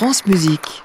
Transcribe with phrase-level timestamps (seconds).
[0.00, 0.82] France Musique.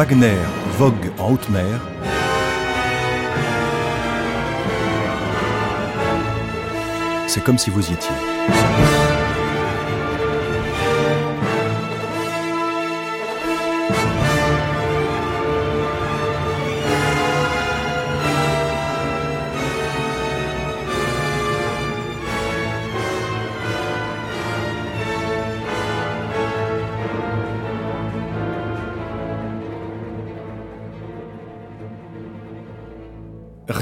[0.00, 0.38] Wagner
[0.78, 1.78] vogue en haute mer.
[7.26, 8.69] C'est comme si vous y étiez.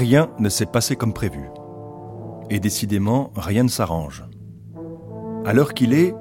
[0.09, 1.51] Rien ne s'est passé comme prévu.
[2.49, 4.25] Et décidément, rien ne s'arrange.
[5.45, 6.15] À l'heure qu'il est,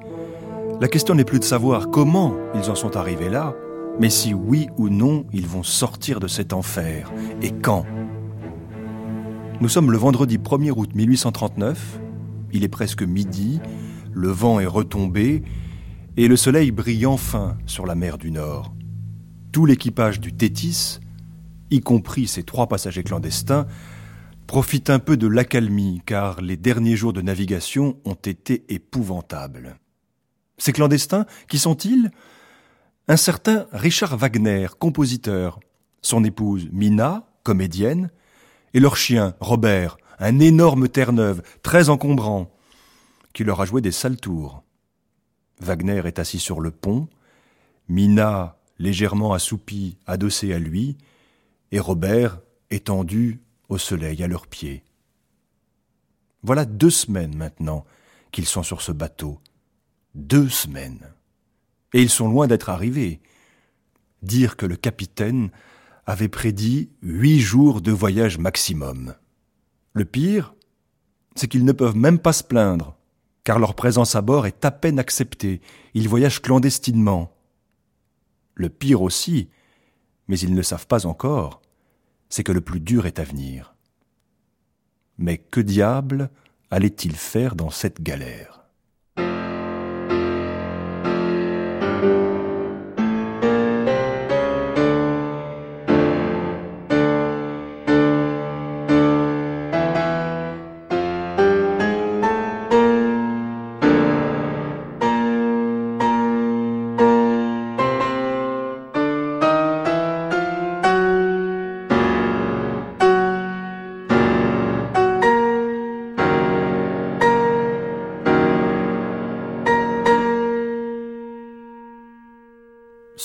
[0.78, 3.54] la question n'est plus de savoir comment ils en sont arrivés là,
[3.98, 7.86] mais si oui ou non ils vont sortir de cet enfer, et quand?
[9.62, 11.98] Nous sommes le vendredi 1er août 1839,
[12.52, 13.58] il est presque midi,
[14.12, 15.42] le vent est retombé,
[16.18, 18.74] et le soleil brille enfin sur la mer du Nord.
[19.50, 21.00] Tout l'équipage du Tétis
[21.70, 23.66] y compris ces trois passagers clandestins,
[24.46, 29.78] profitent un peu de l'accalmie car les derniers jours de navigation ont été épouvantables.
[30.56, 32.10] Ces clandestins, qui sont-ils?
[33.06, 35.60] Un certain Richard Wagner, compositeur,
[36.02, 38.10] son épouse Mina, comédienne,
[38.74, 42.50] et leur chien Robert, un énorme terre-neuve, très encombrant,
[43.32, 44.62] qui leur a joué des sales tours.
[45.60, 47.08] Wagner est assis sur le pont,
[47.88, 50.98] Mina, légèrement assoupie, adossée à lui,
[51.72, 52.40] et Robert
[52.70, 54.84] étendu au soleil à leurs pieds.
[56.42, 57.84] Voilà deux semaines maintenant
[58.30, 59.40] qu'ils sont sur ce bateau.
[60.14, 61.12] Deux semaines.
[61.92, 63.20] Et ils sont loin d'être arrivés.
[64.22, 65.50] Dire que le capitaine
[66.06, 69.14] avait prédit huit jours de voyage maximum.
[69.92, 70.54] Le pire,
[71.34, 72.96] c'est qu'ils ne peuvent même pas se plaindre,
[73.44, 75.60] car leur présence à bord est à peine acceptée.
[75.94, 77.32] Ils voyagent clandestinement.
[78.54, 79.48] Le pire aussi,
[80.28, 81.60] mais ils ne savent pas encore,
[82.28, 83.74] c'est que le plus dur est à venir.
[85.16, 86.30] Mais que diable
[86.70, 88.57] allait-il faire dans cette galère?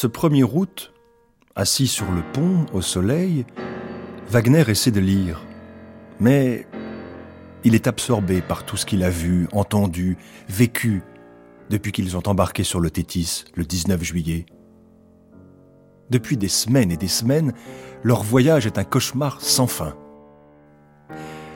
[0.03, 0.91] Ce 1er août,
[1.55, 3.45] assis sur le pont, au soleil,
[4.27, 5.45] Wagner essaie de lire.
[6.19, 6.67] Mais
[7.63, 10.17] il est absorbé par tout ce qu'il a vu, entendu,
[10.49, 11.03] vécu
[11.69, 14.45] depuis qu'ils ont embarqué sur le Tétis le 19 juillet.
[16.09, 17.53] Depuis des semaines et des semaines,
[18.03, 19.95] leur voyage est un cauchemar sans fin.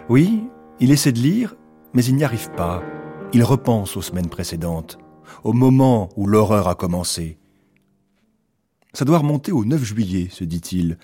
[0.08, 0.42] Oui,
[0.80, 1.58] il essaie de lire,
[1.94, 2.82] mais il n'y arrive pas.
[3.34, 5.00] Il repense aux semaines précédentes,
[5.44, 7.40] au moment où l'horreur a commencé.
[8.94, 10.98] Ça doit remonter au 9 juillet, se dit-il,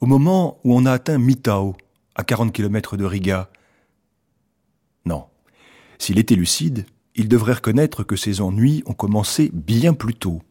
[0.00, 1.76] au moment où on a atteint Mitao,
[2.14, 3.50] à 40 km de Riga.
[5.04, 5.26] Non.
[5.98, 10.42] S'il était lucide, il devrait reconnaître que ses ennuis ont commencé bien plus tôt.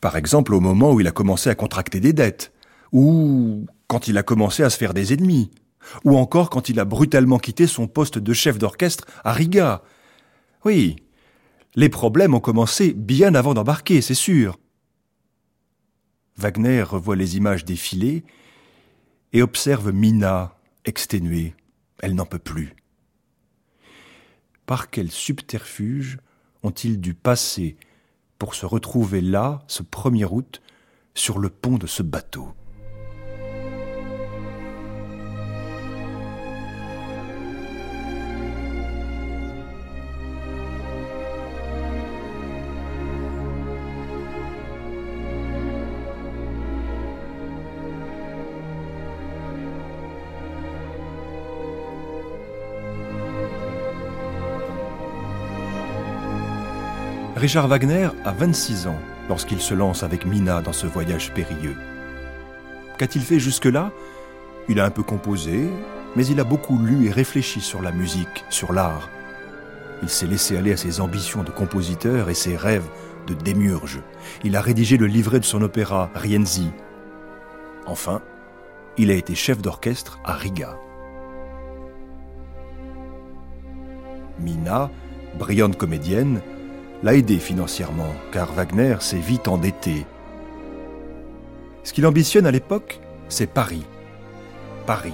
[0.00, 2.52] Par exemple au moment où il a commencé à contracter des dettes,
[2.92, 5.50] ou quand il a commencé à se faire des ennemis,
[6.04, 9.82] ou encore quand il a brutalement quitté son poste de chef d'orchestre à Riga.
[10.64, 10.96] Oui,
[11.74, 14.58] les problèmes ont commencé bien avant d'embarquer, c'est sûr.
[16.36, 18.24] Wagner revoit les images défiler
[19.32, 21.54] et observe Mina, exténuée.
[22.00, 22.74] Elle n'en peut plus.
[24.66, 26.18] Par quel subterfuge
[26.62, 27.76] ont-ils dû passer
[28.38, 30.60] pour se retrouver là, ce 1er août,
[31.14, 32.52] sur le pont de ce bateau?
[57.46, 58.98] Richard Wagner a 26 ans
[59.28, 61.76] lorsqu'il se lance avec Mina dans ce voyage périlleux.
[62.98, 63.92] Qu'a-t-il fait jusque-là?
[64.68, 65.68] Il a un peu composé,
[66.16, 69.08] mais il a beaucoup lu et réfléchi sur la musique, sur l'art.
[70.02, 72.88] Il s'est laissé aller à ses ambitions de compositeur et ses rêves
[73.28, 74.00] de démiurge.
[74.42, 76.72] Il a rédigé le livret de son opéra Rienzi.
[77.86, 78.22] Enfin,
[78.98, 80.76] il a été chef d'orchestre à Riga.
[84.40, 84.90] Mina,
[85.38, 86.40] brillante comédienne,
[87.02, 90.06] l'a aidé financièrement, car Wagner s'est vite endetté.
[91.84, 93.84] Ce qu'il ambitionne à l'époque, c'est Paris.
[94.86, 95.12] Paris,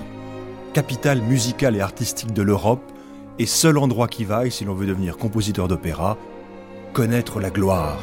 [0.73, 2.83] capitale musicale et artistique de l'Europe,
[3.39, 6.17] et seul endroit qui vaille si l'on veut devenir compositeur d'opéra,
[6.93, 7.99] connaître la gloire.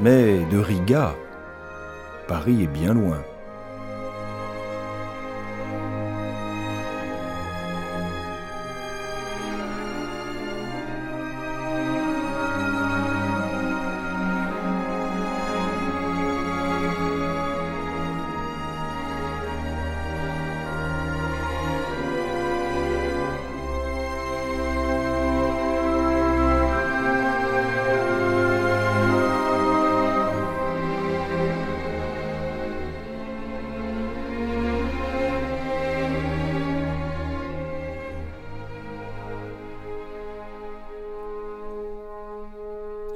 [0.00, 1.14] Mais de Riga,
[2.28, 3.22] Paris est bien loin.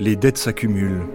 [0.00, 1.06] Les dettes s'accumulent.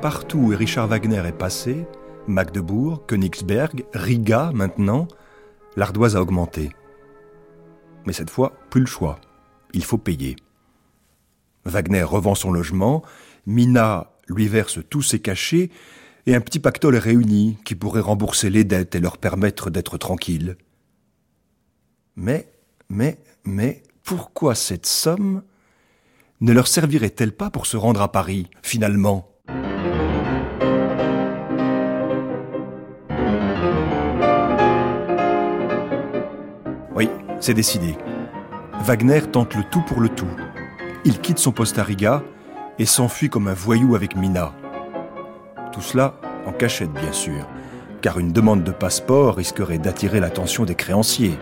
[0.00, 1.84] Partout où Richard Wagner est passé,
[2.26, 5.06] Magdebourg, Königsberg, Riga maintenant,
[5.76, 6.70] l'ardoise a augmenté.
[8.06, 9.20] Mais cette fois, plus le choix.
[9.74, 10.36] Il faut payer.
[11.66, 13.02] Wagner revend son logement,
[13.44, 15.68] Mina lui verse tous ses cachets,
[16.24, 19.98] et un petit pactole est réuni qui pourrait rembourser les dettes et leur permettre d'être
[19.98, 20.56] tranquilles.
[22.16, 22.50] Mais,
[22.88, 25.42] mais, mais, pourquoi cette somme
[26.40, 29.28] ne leur servirait-elle pas pour se rendre à Paris, finalement?
[36.94, 37.10] Oui,
[37.40, 37.94] c'est décidé.
[38.82, 40.26] Wagner tente le tout pour le tout.
[41.04, 42.22] Il quitte son poste à Riga
[42.78, 44.54] et s'enfuit comme un voyou avec Mina.
[45.72, 46.14] Tout cela
[46.46, 47.46] en cachette, bien sûr,
[48.00, 51.38] car une demande de passeport risquerait d'attirer l'attention des créanciers.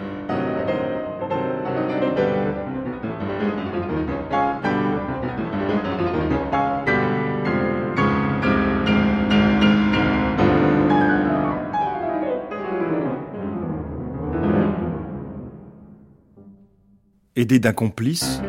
[17.38, 18.43] Aidé d'un complice,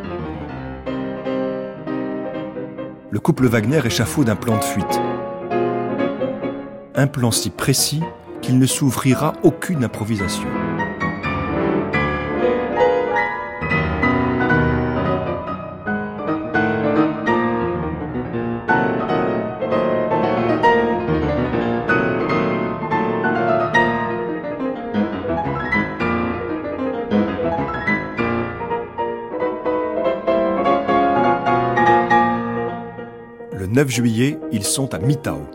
[3.08, 5.00] le couple Wagner échafaude d'un plan de fuite.
[6.96, 8.00] Un plan si précis
[8.42, 10.48] qu'il ne s'ouvrira aucune improvisation.
[33.70, 35.46] 9 juillet, ils sont à Mitau.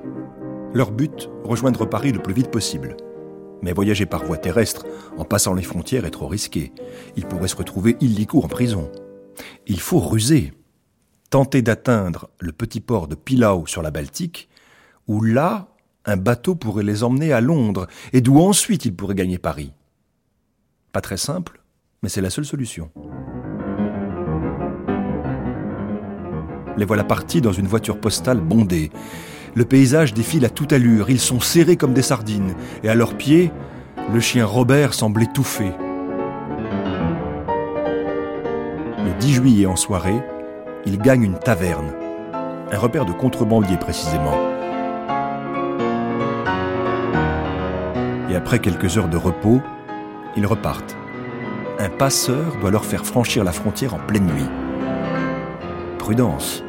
[0.74, 2.96] Leur but, rejoindre Paris le plus vite possible.
[3.62, 4.86] Mais voyager par voie terrestre,
[5.18, 6.72] en passant les frontières, est trop risqué.
[7.18, 8.90] Ils pourraient se retrouver illico en prison.
[9.68, 10.54] Il faut ruser.
[11.30, 14.48] Tenter d'atteindre le petit port de Pilau sur la Baltique,
[15.10, 15.68] où là,
[16.06, 19.74] un bateau pourrait les emmener à Londres, et d'où ensuite ils pourraient gagner Paris.
[20.94, 21.62] Pas très simple,
[22.02, 22.90] mais c'est la seule solution.
[26.78, 28.92] Les voilà partis dans une voiture postale bondée.
[29.56, 33.16] Le paysage défile à toute allure, ils sont serrés comme des sardines, et à leurs
[33.16, 33.52] pieds,
[34.14, 35.72] le chien Robert semble étouffé.
[39.06, 40.22] Le 10 juillet en soirée,
[40.86, 41.94] ils gagnent une taverne,
[42.70, 44.38] un repère de contrebandiers précisément.
[48.30, 49.62] Et après quelques heures de repos,
[50.36, 50.98] ils repartent.
[51.80, 54.50] Un passeur doit leur faire franchir la frontière en pleine nuit.
[55.98, 56.65] Prudence.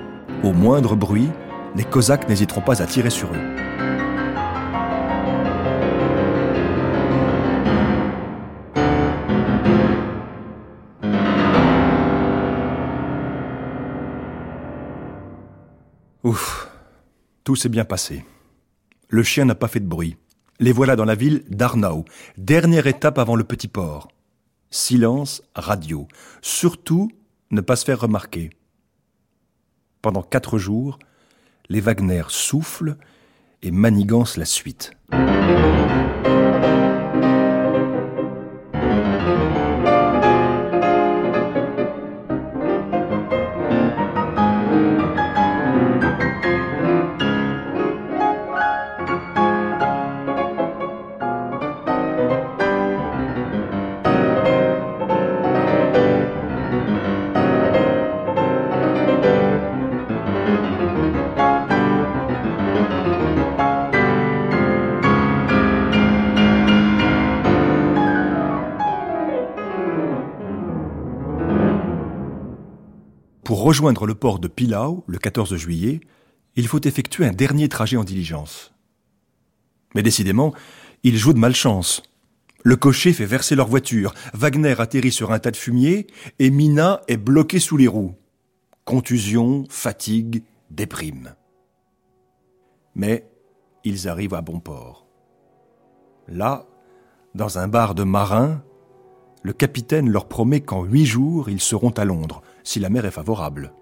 [0.46, 1.28] Au moindre bruit,
[1.74, 3.40] les Cosaques n'hésiteront pas à tirer sur eux.
[16.22, 16.70] Ouf,
[17.42, 18.24] tout s'est bien passé.
[19.08, 20.16] Le chien n'a pas fait de bruit.
[20.60, 22.04] Les voilà dans la ville d'Arnau,
[22.38, 24.06] dernière étape avant le petit port.
[24.70, 26.06] Silence radio.
[26.40, 27.10] Surtout,
[27.50, 28.50] ne pas se faire remarquer.
[30.06, 31.00] Pendant quatre jours,
[31.68, 32.94] les Wagner soufflent
[33.62, 34.92] et manigancent la suite.
[73.76, 76.00] Rejoindre le port de Pilau, le 14 juillet,
[76.54, 78.72] il faut effectuer un dernier trajet en diligence.
[79.94, 80.54] Mais décidément,
[81.02, 82.02] ils jouent de malchance.
[82.64, 86.06] Le cocher fait verser leur voiture, Wagner atterrit sur un tas de fumier,
[86.38, 88.14] et Mina est bloquée sous les roues.
[88.86, 91.34] Contusion, fatigue, déprime.
[92.94, 93.28] Mais
[93.84, 95.06] ils arrivent à bon port.
[96.28, 96.64] Là,
[97.34, 98.62] dans un bar de marins,
[99.46, 103.12] le capitaine leur promet qu'en huit jours, ils seront à Londres, si la mer est
[103.12, 103.72] favorable.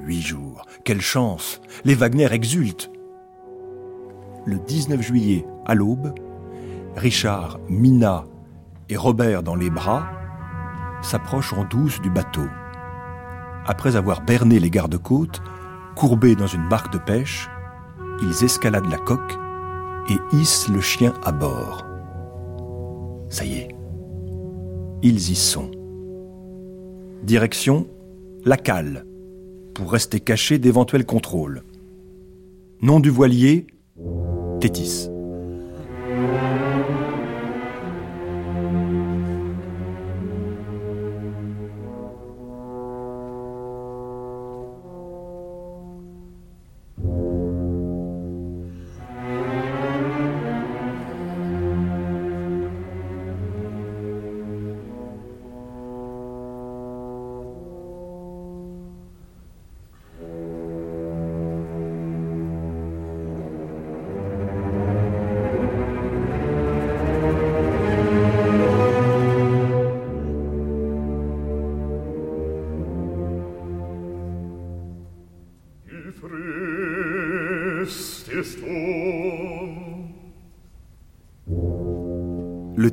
[0.00, 2.90] Huit jours, quelle chance Les Wagner exultent
[4.46, 6.12] Le 19 juillet, à l'aube,
[6.96, 8.24] Richard, Mina
[8.88, 10.10] et Robert dans les bras
[11.02, 12.48] s'approchent en douce du bateau.
[13.66, 15.40] Après avoir berné les gardes-côtes,
[15.94, 17.48] courbés dans une barque de pêche,
[18.22, 19.38] ils escaladent la coque
[20.08, 21.86] et hissent le chien à bord.
[23.28, 23.79] Ça y est,
[25.02, 25.70] ils y sont.
[27.22, 27.86] Direction
[28.44, 29.04] la cale,
[29.74, 31.62] pour rester cachés d'éventuels contrôles.
[32.80, 33.66] Nom du voilier
[34.60, 35.09] Tétis.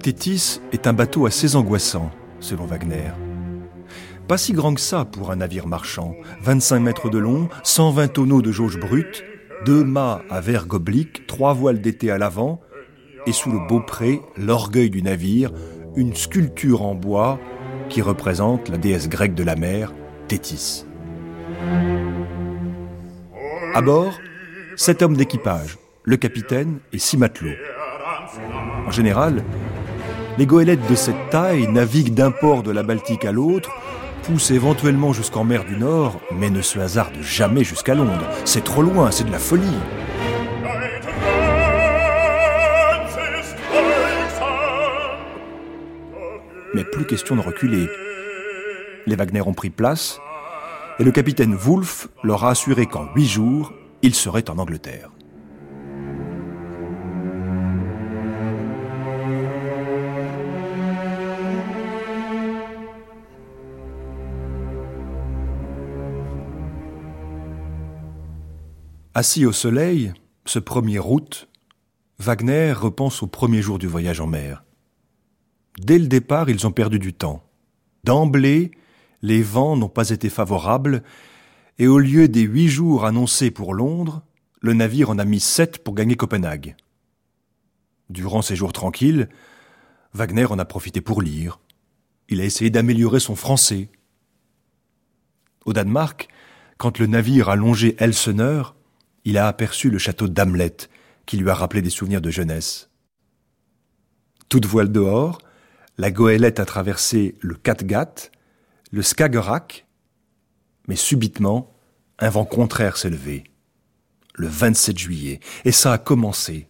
[0.07, 3.11] Le Tétis est un bateau assez angoissant, selon Wagner.
[4.29, 6.15] Pas si grand que ça pour un navire marchand.
[6.43, 9.25] 25 mètres de long, 120 tonneaux de jauge brute,
[9.65, 12.61] deux mâts à verre oblique, trois voiles d'été à l'avant,
[13.25, 15.51] et sous le beau pré, l'orgueil du navire,
[15.97, 17.37] une sculpture en bois
[17.89, 19.91] qui représente la déesse grecque de la mer,
[20.29, 20.85] Tétis.
[23.75, 24.17] À bord,
[24.77, 27.57] sept hommes d'équipage, le capitaine et six matelots.
[28.85, 29.43] En général,
[30.38, 33.72] les goélettes de cette taille naviguent d'un port de la Baltique à l'autre,
[34.24, 38.27] poussent éventuellement jusqu'en mer du Nord, mais ne se hasardent jamais jusqu'à Londres.
[38.46, 39.65] C'est trop loin, c'est de la folie.
[46.74, 47.88] Mais plus question de reculer.
[49.08, 50.20] Les Wagner ont pris place,
[51.00, 55.10] et le capitaine Wolfe leur a assuré qu'en huit jours, ils seraient en Angleterre.
[69.17, 70.13] Assis au soleil,
[70.45, 71.50] ce premier août,
[72.19, 74.63] Wagner repense au premier jour du voyage en mer.
[75.79, 77.43] Dès le départ, ils ont perdu du temps.
[78.03, 78.69] D'emblée,
[79.24, 81.01] les vents n'ont pas été favorables,
[81.79, 84.21] et au lieu des huit jours annoncés pour Londres,
[84.62, 86.75] le navire en a mis sept pour gagner Copenhague.
[88.12, 89.29] Durant ces jours tranquilles,
[90.13, 91.59] Wagner en a profité pour lire.
[92.29, 93.89] Il a essayé d'améliorer son français.
[95.65, 96.27] Au Danemark,
[96.77, 98.76] quand le navire a longé Elseneur,
[99.27, 100.77] il a aperçu le château d'Hamlet,
[101.25, 102.89] qui lui a rappelé des souvenirs de jeunesse.
[104.48, 105.39] Toute voile dehors,
[105.98, 108.31] la goélette a traversé le Kattegat,
[108.89, 109.86] le Skagerrak,
[110.88, 111.75] mais subitement,
[112.19, 113.43] un vent contraire s'est levé,
[114.34, 116.69] le 27 juillet, et ça a commencé.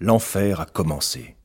[0.00, 1.36] L'enfer a commencé.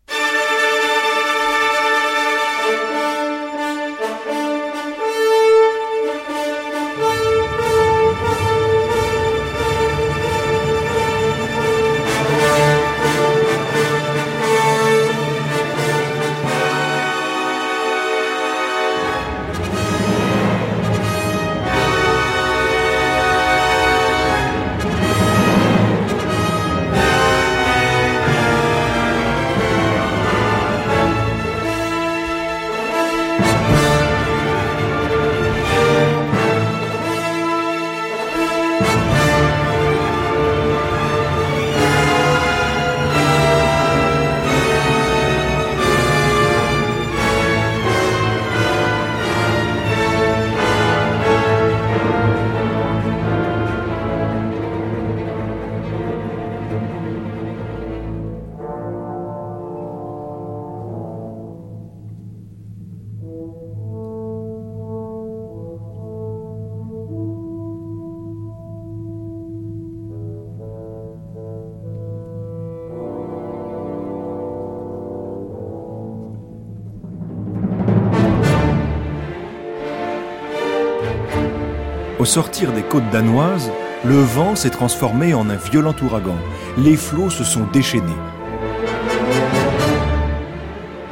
[82.23, 83.69] Au sortir des côtes danoises,
[84.05, 86.37] le vent s'est transformé en un violent ouragan.
[86.77, 88.15] Les flots se sont déchaînés.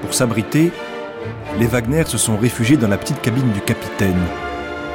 [0.01, 0.71] Pour s'abriter,
[1.59, 4.21] les Wagner se sont réfugiés dans la petite cabine du capitaine,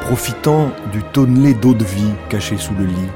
[0.07, 3.11] profitant du tonnelet d'eau de vie caché sous le lit.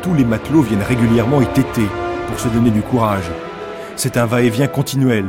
[0.00, 1.86] Tous les matelots viennent régulièrement y téter
[2.26, 3.30] pour se donner du courage.
[4.04, 5.26] C'est un va-et-vient continuel,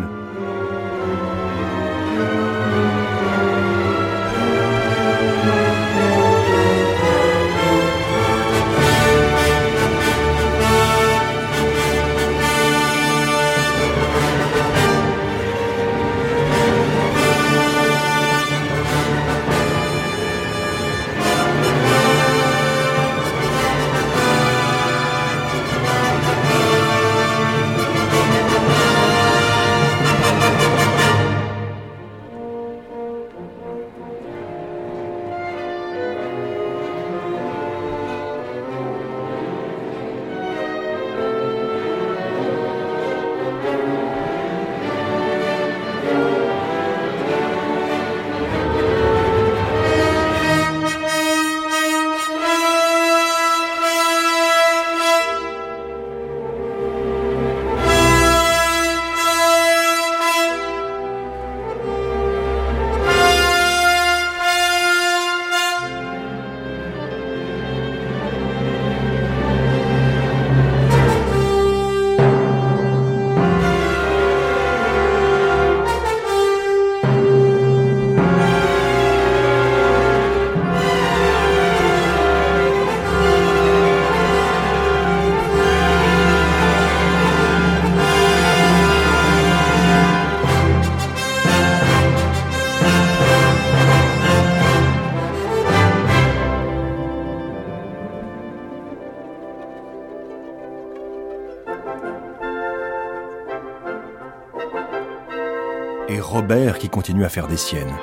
[106.93, 107.93] continue à faire des siennes.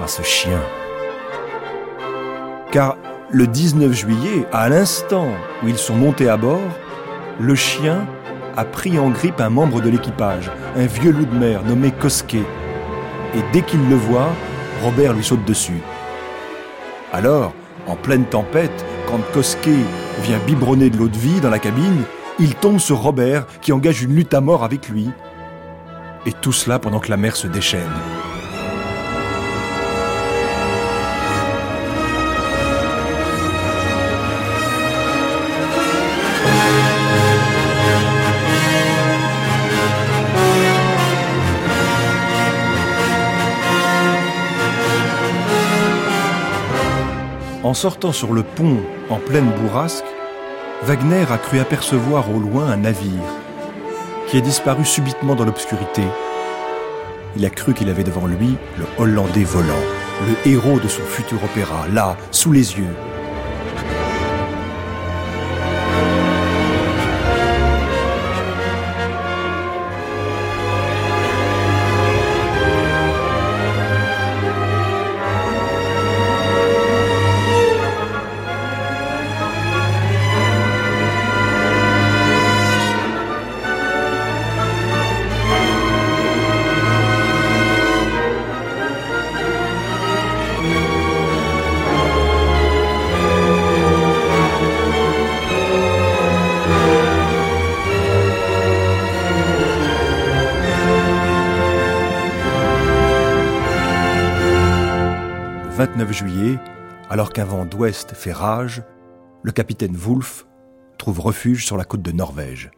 [0.00, 0.60] Ah, ce chien.
[2.70, 2.96] Car
[3.30, 5.26] le 19 juillet, à l'instant
[5.62, 6.60] où ils sont montés à bord,
[7.40, 8.06] le chien
[8.56, 12.44] a pris en grippe un membre de l'équipage, un vieux loup de mer nommé Cosquet.
[13.34, 14.28] Et dès qu'il le voit,
[14.84, 15.80] Robert lui saute dessus.
[17.12, 17.52] Alors,
[17.88, 19.84] en pleine tempête, quand Cosquet
[20.22, 22.04] vient biberonner de l'eau de vie dans la cabine,
[22.38, 25.10] il tombe sur Robert qui engage une lutte à mort avec lui
[26.26, 27.82] et tout cela pendant que la mer se déchaîne.
[47.62, 48.78] En sortant sur le pont
[49.10, 50.04] en pleine bourrasque,
[50.84, 53.37] Wagner a cru apercevoir au loin un navire
[54.28, 56.02] qui a disparu subitement dans l'obscurité.
[57.36, 59.84] Il a cru qu'il avait devant lui le Hollandais volant,
[60.28, 62.94] le héros de son futur opéra, là, sous les yeux.
[106.08, 106.58] 29 juillet,
[107.10, 108.82] alors qu'un vent d'ouest fait rage,
[109.42, 110.46] le capitaine Wolf
[110.96, 112.70] trouve refuge sur la côte de Norvège.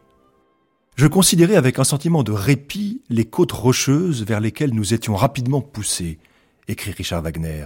[0.97, 5.61] Je considérais avec un sentiment de répit les côtes rocheuses vers lesquelles nous étions rapidement
[5.61, 6.19] poussés,
[6.67, 7.65] écrit Richard Wagner.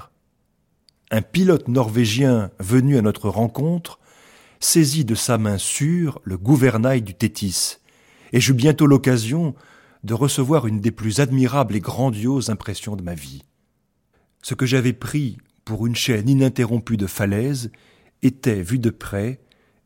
[1.09, 3.99] Un pilote norvégien venu à notre rencontre
[4.59, 7.77] saisit de sa main sûre le gouvernail du Tétis,
[8.33, 9.55] et j'eus bientôt l'occasion
[10.03, 13.41] de recevoir une des plus admirables et grandioses impressions de ma vie.
[14.43, 17.71] Ce que j'avais pris pour une chaîne ininterrompue de falaises
[18.21, 19.41] était, vu de près,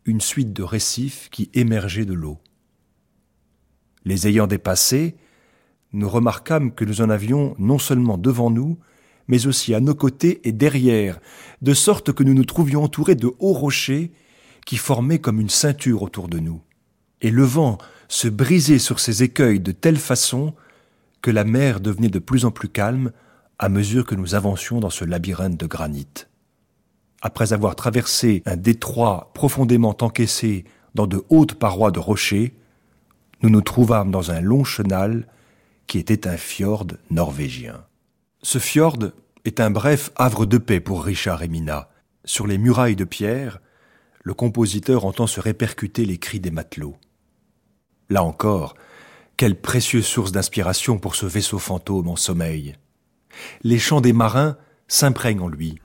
[0.06, 2.38] une suite de récifs qui émergeaient de l'eau.
[4.06, 5.16] Les ayant dépassés,
[5.94, 8.78] nous remarquâmes que nous en avions non seulement devant nous,
[9.28, 11.20] mais aussi à nos côtés et derrière,
[11.62, 14.12] de sorte que nous nous trouvions entourés de hauts rochers
[14.66, 16.62] qui formaient comme une ceinture autour de nous.
[17.22, 20.54] Et le vent se brisait sur ces écueils de telle façon
[21.22, 23.12] que la mer devenait de plus en plus calme
[23.60, 26.08] à mesure que nous avancions dans ce labyrinthe de granit.
[27.22, 30.64] Après avoir traversé un détroit profondément encaissé
[30.96, 32.56] dans de hautes parois de rochers,
[33.42, 35.28] nous nous trouvâmes dans un long chenal
[35.88, 37.84] qui était un fjord norvégien.
[38.42, 38.98] Ce fjord
[39.44, 41.90] est un bref havre de paix pour Richard et Mina.
[42.24, 43.60] Sur les murailles de pierre,
[44.24, 46.98] le compositeur entend se répercuter les cris des matelots.
[48.10, 48.76] Là encore,
[49.36, 52.76] quelle précieuse source d'inspiration pour ce vaisseau fantôme en sommeil.
[53.64, 55.80] Les chants des marins s'imprègnent en lui.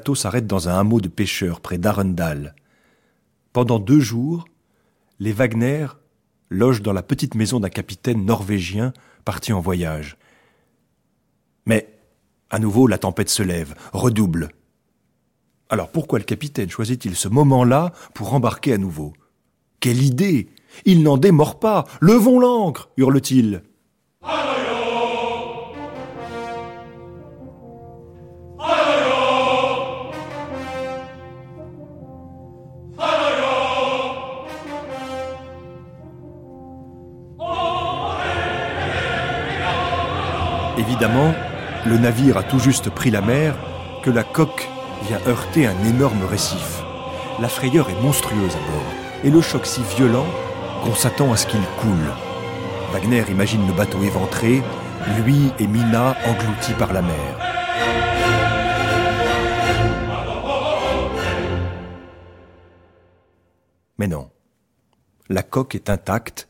[0.00, 2.54] Bateau s'arrête dans un hameau de pêcheurs près d'Arendal.
[3.52, 4.46] Pendant deux jours,
[5.18, 5.88] les Wagner
[6.48, 8.94] logent dans la petite maison d'un capitaine norvégien
[9.26, 10.16] parti en voyage.
[11.66, 11.98] Mais,
[12.48, 14.48] à nouveau, la tempête se lève, redouble.
[15.68, 19.12] Alors pourquoi le capitaine choisit-il ce moment-là pour embarquer à nouveau?
[19.80, 20.48] Quelle idée
[20.86, 23.64] Il n'en démord pas Levons l'ancre hurle-t-il.
[41.00, 41.32] Évidemment,
[41.86, 43.54] le navire a tout juste pris la mer
[44.02, 44.68] que la coque
[45.04, 46.82] vient heurter un énorme récif.
[47.40, 48.84] La frayeur est monstrueuse à bord,
[49.24, 50.26] et le choc si violent
[50.84, 52.12] qu'on s'attend à ce qu'il coule.
[52.92, 54.62] Wagner imagine le bateau éventré,
[55.24, 57.38] lui et Mina engloutis par la mer.
[63.96, 64.28] Mais non,
[65.30, 66.49] la coque est intacte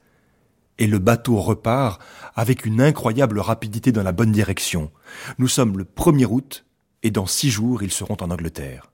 [0.81, 2.03] et le bateau repart
[2.35, 4.91] avec une incroyable rapidité dans la bonne direction.
[5.39, 6.65] Nous sommes le 1er août
[7.05, 8.91] et dans six jours ils seront en Angleterre.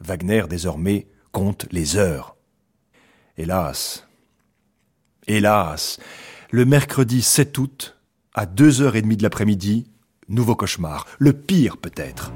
[0.00, 2.36] Wagner désormais compte les heures.
[3.36, 4.06] Hélas,
[5.26, 5.98] hélas,
[6.50, 7.98] le mercredi 7 août,
[8.34, 9.86] à deux heures et demie de l'après-midi,
[10.28, 12.32] nouveau cauchemar, le pire peut-être.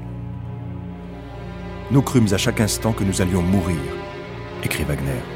[1.91, 3.77] Nous crûmes à chaque instant que nous allions mourir,
[4.63, 5.34] écrit Wagner.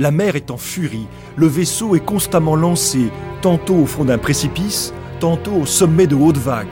[0.00, 3.10] La mer est en furie, le vaisseau est constamment lancé,
[3.42, 6.68] tantôt au fond d'un précipice, tantôt au sommet de hautes vagues.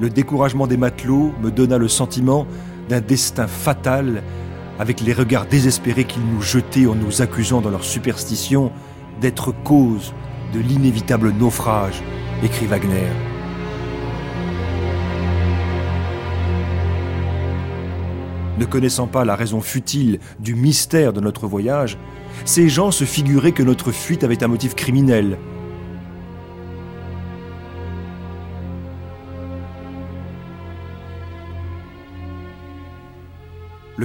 [0.00, 2.46] Le découragement des matelots me donna le sentiment
[2.88, 4.22] d'un destin fatal
[4.78, 8.72] avec les regards désespérés qu'ils nous jetaient en nous accusant dans leur superstition
[9.20, 10.12] d'être cause
[10.52, 12.02] de l'inévitable naufrage,
[12.42, 13.06] écrit Wagner.
[18.58, 21.98] Ne connaissant pas la raison futile du mystère de notre voyage,
[22.44, 25.38] ces gens se figuraient que notre fuite avait un motif criminel.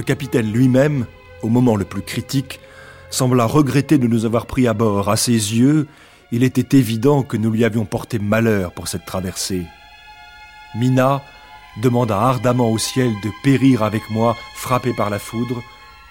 [0.00, 1.04] Le capitaine lui-même,
[1.42, 2.58] au moment le plus critique,
[3.10, 5.10] sembla regretter de nous avoir pris à bord.
[5.10, 5.88] À ses yeux,
[6.32, 9.66] il était évident que nous lui avions porté malheur pour cette traversée.
[10.74, 11.22] Mina
[11.82, 15.62] demanda ardemment au ciel de périr avec moi, frappée par la foudre,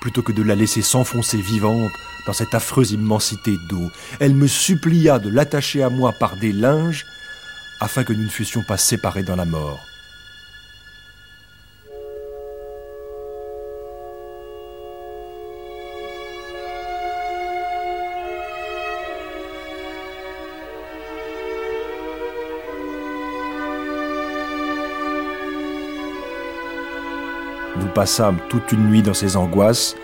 [0.02, 1.91] plutôt que de la laisser s'enfoncer vivante
[2.28, 3.89] dans cette affreuse immensité d'eau.
[4.19, 7.08] Elle me supplia de l'attacher à moi par des linges,
[7.80, 9.80] afin que nous ne fussions pas séparés dans la mort.
[27.89, 29.95] Passâmes toute une nuit dans ces angoisses,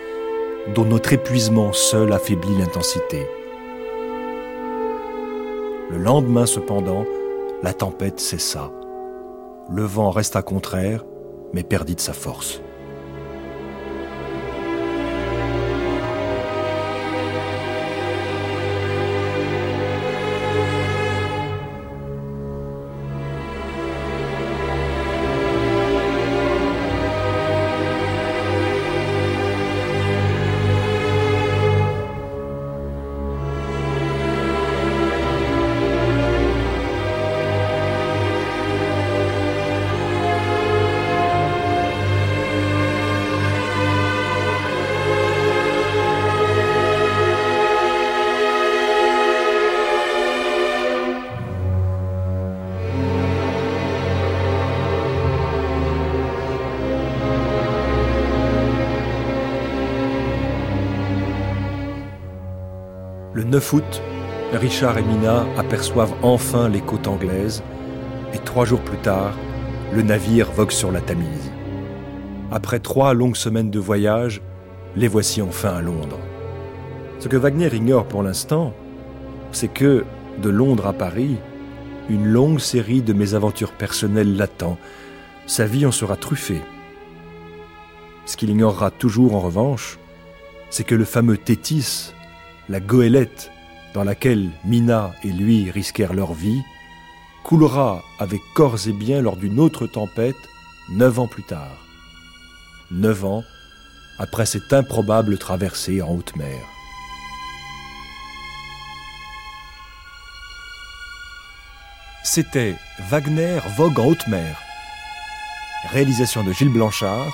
[0.73, 3.27] dont notre épuisement seul affaiblit l'intensité.
[5.91, 7.05] Le lendemain, cependant,
[7.61, 8.71] la tempête cessa.
[9.69, 11.05] Le vent resta contraire,
[11.53, 12.61] mais perdit de sa force.
[63.55, 64.01] Le 9 août,
[64.51, 67.63] Richard et Mina aperçoivent enfin les côtes anglaises
[68.33, 69.31] et trois jours plus tard,
[69.93, 71.53] le navire vogue sur la Tamise.
[72.51, 74.41] Après trois longues semaines de voyage,
[74.97, 76.19] les voici enfin à Londres.
[77.19, 78.73] Ce que Wagner ignore pour l'instant,
[79.53, 80.03] c'est que,
[80.43, 81.37] de Londres à Paris,
[82.09, 84.77] une longue série de mésaventures personnelles l'attend.
[85.47, 86.61] Sa vie en sera truffée.
[88.25, 89.97] Ce qu'il ignorera toujours en revanche,
[90.69, 92.11] c'est que le fameux Tétis,
[92.69, 93.51] la goélette
[93.93, 96.61] dans laquelle Mina et lui risquèrent leur vie,
[97.43, 100.35] coulera avec corps et biens lors d'une autre tempête
[100.89, 101.77] neuf ans plus tard.
[102.91, 103.43] Neuf ans
[104.19, 106.59] après cette improbable traversée en haute mer.
[112.23, 112.75] C'était
[113.09, 114.57] Wagner vogue en haute mer.
[115.91, 117.31] Réalisation de Gilles Blanchard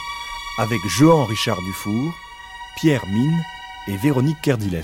[0.59, 2.13] avec Jean Richard Dufour,
[2.75, 3.41] Pierre Mine
[3.87, 4.83] et Véronique Kerdiles.